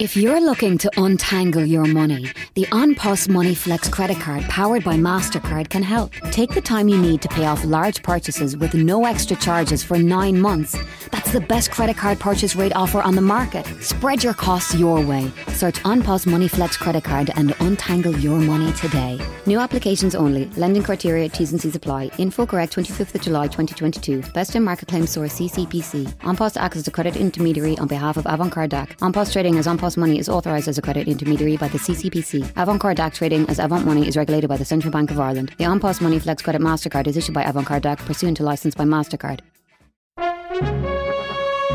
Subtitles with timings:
[0.00, 4.94] If you're looking to untangle your money, the OnPos Money Flex credit card powered by
[4.94, 6.14] MasterCard can help.
[6.30, 9.98] Take the time you need to pay off large purchases with no extra charges for
[9.98, 10.74] nine months.
[11.10, 13.66] That's the best credit card purchase rate offer on the market.
[13.82, 15.30] Spread your costs your way.
[15.48, 19.20] Search OnPos Money Flex credit card and untangle your money today.
[19.44, 20.46] New applications only.
[20.56, 22.10] Lending criteria, T's and C's apply.
[22.16, 24.22] Info correct 25th of July 2022.
[24.32, 26.06] Best in market claim source CCPC.
[26.20, 28.96] OnPos acts as a credit intermediary on behalf of Avantcard DAC.
[29.00, 32.42] OnPos trading as OnPos Money is authorised as a credit intermediary by the CCPC.
[32.54, 35.52] Avantcard DAC trading as Avant Money is regulated by the Central Bank of Ireland.
[35.58, 38.84] The OnPos Money Flex Credit MasterCard is issued by Avantcard DAC pursuant to license by
[38.84, 39.40] MasterCard.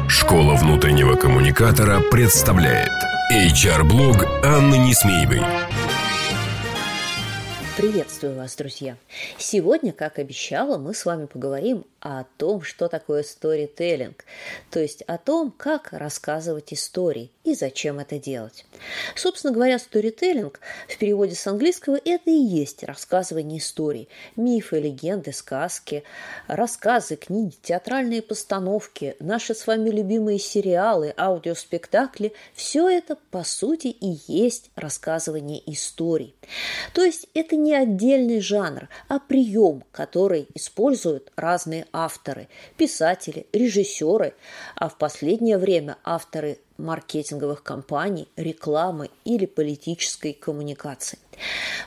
[0.07, 2.91] Школа внутреннего коммуникатора представляет
[3.31, 5.41] HR-блог Анны Несмеевой.
[7.75, 8.95] Приветствую вас, друзья!
[9.37, 14.25] Сегодня, как обещала, мы с вами поговорим о том, что такое сторителлинг,
[14.69, 18.63] то есть о том, как рассказывать истории и зачем это делать.
[19.15, 26.03] Собственно говоря, сторителлинг в переводе с английского это и есть рассказывание историй, мифы, легенды, сказки,
[26.45, 34.19] рассказы, книги, театральные постановки, наши с вами любимые сериалы, аудиоспектакли– все это, по сути, и
[34.27, 36.35] есть рассказывание историй.
[36.93, 44.33] То есть это не отдельный жанр, а прием, который используют разные авторы, писатели, режиссеры,
[44.75, 51.19] а в последнее время авторы маркетинговых кампаний, рекламы или политической коммуникации.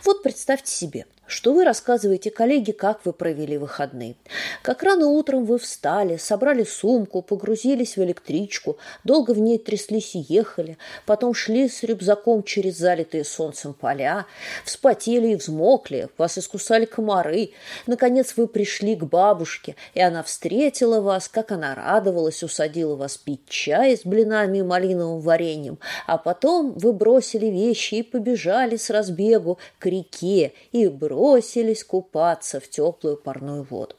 [0.05, 4.17] Вот представьте себе– что вы рассказываете коллеге, как вы провели выходные.
[4.63, 10.25] Как рано утром вы встали, собрали сумку, погрузились в электричку, долго в ней тряслись и
[10.27, 14.27] ехали, потом шли с рюкзаком через залитые солнцем поля,
[14.65, 17.51] вспотели и взмокли, вас искусали комары.
[17.87, 23.47] Наконец вы пришли к бабушке, и она встретила вас, как она радовалась, усадила вас пить
[23.49, 29.59] чай с блинами и малиновым вареньем, а потом вы бросили вещи и побежали с разбегу
[29.79, 33.97] к реке и бросили бросились купаться в теплую парную воду.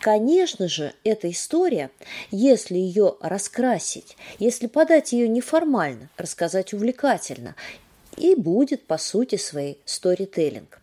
[0.00, 1.90] Конечно же, эта история,
[2.30, 7.54] если ее раскрасить, если подать ее неформально, рассказать увлекательно,
[8.16, 10.80] и будет, по сути своей, сторителлинг.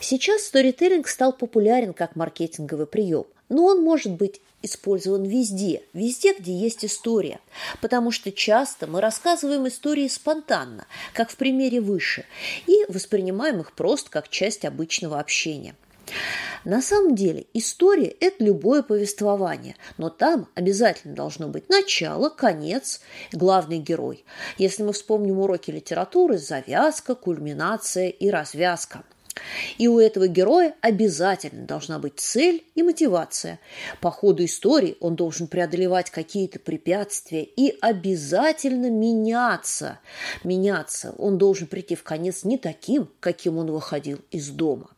[0.00, 6.52] Сейчас сторителлинг стал популярен как маркетинговый прием, но он может быть использован везде, везде, где
[6.52, 7.40] есть история.
[7.80, 12.24] Потому что часто мы рассказываем истории спонтанно, как в примере выше,
[12.66, 15.74] и воспринимаем их просто как часть обычного общения.
[16.64, 23.00] На самом деле история– это любое повествование, но там обязательно должно быть начало, конец,
[23.32, 24.24] главный герой.
[24.58, 29.04] Если мы вспомним уроки литературы– завязка, кульминация и развязка–
[29.78, 33.60] и у этого героя обязательно должна быть цель и мотивация.
[34.00, 39.98] По ходу истории он должен преодолевать какие-то препятствия и обязательно меняться.
[40.44, 41.14] Меняться.
[41.18, 44.90] Он должен прийти в конец не таким, каким он выходил из дома.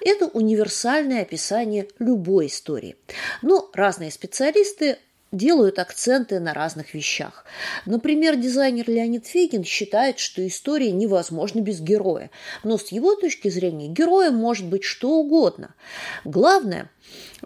[0.00, 2.96] Это универсальное описание любой истории.
[3.42, 4.98] Но разные специалисты
[5.34, 7.44] делают акценты на разных вещах.
[7.86, 12.30] Например, дизайнер Леонид Фегин считает, что история невозможна без героя.
[12.62, 15.74] Но с его точки зрения героем может быть что угодно.
[16.24, 16.90] Главное,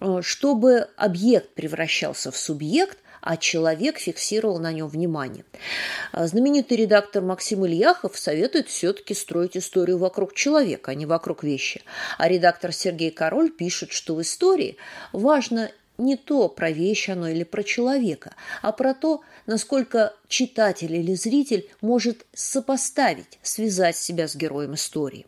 [0.00, 5.44] э, чтобы объект превращался в субъект, а человек фиксировал на нем внимание.
[6.12, 11.82] А знаменитый редактор Максим Ильяхов советует все-таки строить историю вокруг человека, а не вокруг вещи.
[12.16, 14.76] А редактор Сергей Король пишет, что в истории
[15.12, 21.14] важно не то, про вещь оно или про человека, а про то, насколько читатель или
[21.14, 25.26] зритель может сопоставить, связать себя с героем истории.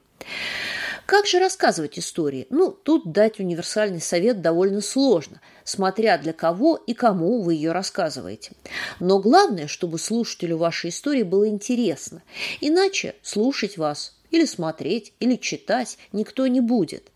[1.07, 2.47] Как же рассказывать истории?
[2.51, 8.53] Ну, тут дать универсальный совет довольно сложно, смотря для кого и кому вы ее рассказываете.
[9.01, 12.23] Но главное, чтобы слушателю вашей истории было интересно.
[12.61, 17.11] Иначе слушать вас или смотреть, или читать никто не будет.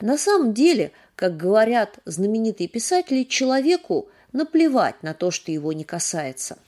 [0.00, 6.58] На самом деле– как говорят знаменитые писатели, человеку наплевать на то, что его не касается.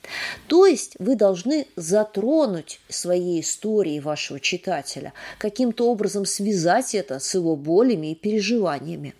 [0.47, 7.55] То есть вы должны затронуть своей историей вашего читателя, каким-то образом связать это с его
[7.55, 9.15] болями и переживаниями.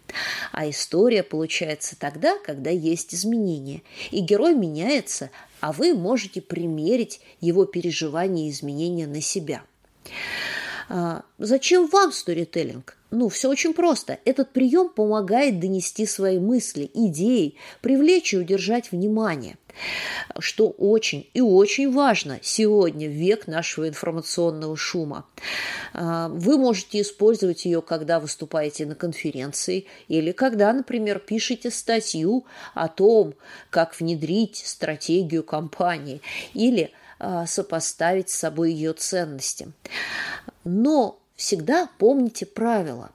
[0.52, 3.82] А история получается тогда, когда есть изменения.
[4.12, 9.64] И герой меняется, а вы можете примерить его переживания и изменения на себя.
[10.90, 12.98] А, зачем вам сторителлинг?
[13.12, 14.20] Ну, все очень просто.
[14.26, 19.58] Этот прием помогает донести свои мысли, идеи, привлечь и удержать внимание.
[20.40, 25.26] Что очень и очень важно сегодня, век нашего информационного шума.
[25.94, 32.88] А, вы можете использовать ее, когда выступаете на конференции или когда, например, пишете статью о
[32.88, 33.34] том,
[33.70, 36.22] как внедрить стратегию компании
[36.54, 39.72] или а, сопоставить с собой ее ценности.
[40.66, 43.12] Но всегда помните правила.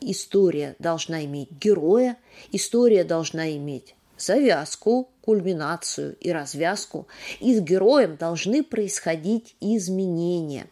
[0.00, 2.16] История должна иметь героя,
[2.52, 7.06] история должна иметь завязку, кульминацию и развязку,
[7.40, 10.66] и с героем должны происходить изменения.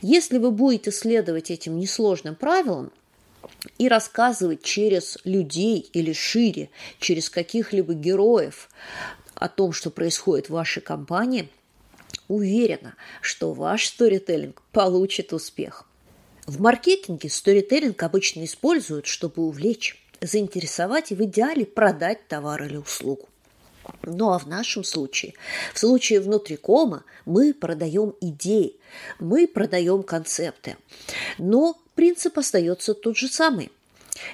[0.00, 2.90] Если вы будете следовать этим несложным правилам,
[3.78, 8.68] и рассказывать через людей или шире, через каких-либо героев
[9.34, 11.48] о том, что происходит в вашей компании,
[12.32, 15.86] уверена, что ваш сторителлинг получит успех.
[16.46, 23.28] В маркетинге сторителлинг обычно используют, чтобы увлечь, заинтересовать и в идеале продать товар или услугу.
[24.04, 25.34] Ну а в нашем случае,
[25.74, 28.76] в случае внутрикома, мы продаем идеи,
[29.18, 30.76] мы продаем концепты.
[31.38, 33.70] Но принцип остается тот же самый.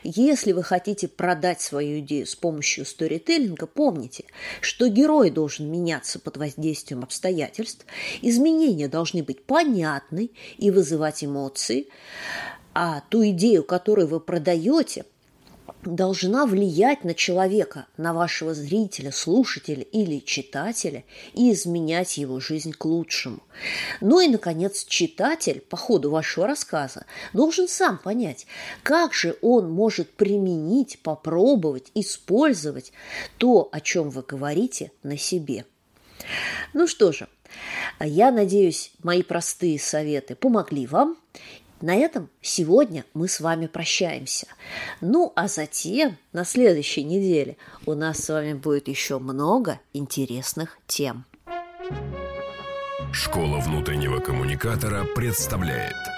[0.02, 4.24] Если вы хотите продать свою идею с помощью сторителлинга, помните,
[4.60, 7.86] что герой должен меняться под воздействием обстоятельств,
[8.22, 11.88] изменения должны быть понятны и вызывать эмоции,
[12.74, 15.04] а ту идею, которую вы продаете–
[15.82, 21.04] должна влиять на человека, на вашего зрителя, слушателя или читателя
[21.34, 23.42] и изменять его жизнь к лучшему.
[24.00, 28.46] Ну и, наконец, читатель по ходу вашего рассказа должен сам понять,
[28.82, 32.92] как же он может применить, попробовать, использовать
[33.38, 35.64] то, о чем вы говорите, на себе.
[36.74, 37.28] Ну что же,
[38.00, 41.16] я надеюсь, мои простые советы помогли вам,
[41.80, 44.46] на этом сегодня мы с вами прощаемся.
[45.00, 51.24] Ну, а затем на следующей неделе у нас с вами будет еще много интересных тем.
[53.12, 55.96] Школа внутреннего коммуникатора представляет–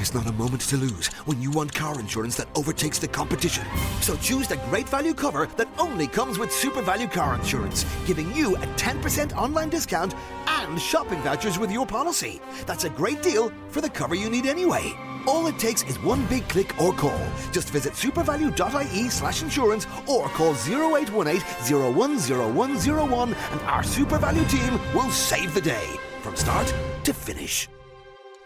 [0.00, 3.66] There's not a moment to lose when you want car insurance that overtakes the competition.
[4.00, 8.34] So choose the great value cover that only comes with Super Value Car Insurance, giving
[8.34, 10.14] you a 10% online discount
[10.46, 12.40] and shopping vouchers with your policy.
[12.64, 14.94] That's a great deal for the cover you need anyway.
[15.26, 17.20] All it takes is one big click or call.
[17.52, 25.10] Just visit supervalue.ie slash insurance or call 0818 010101 and our Super Value team will
[25.10, 25.88] save the day
[26.22, 26.72] from start
[27.04, 27.68] to finish.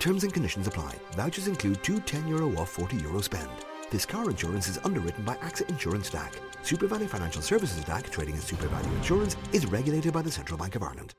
[0.04, 0.96] Terms and conditions apply.
[1.12, 3.48] Vouchers include two 10 euro off 40 euro spend.
[3.90, 6.30] This car insurance is underwritten by AXA Insurance DAC.
[6.62, 10.82] SuperValue Financial Services DAC, trading as SuperValue Insurance, is regulated by the Central Bank of
[10.82, 11.14] Ireland.